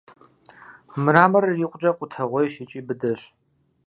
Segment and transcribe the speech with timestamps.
[1.03, 3.21] Мраморыр икъукӀэ къутэгъуейщ икӀи быдэщ.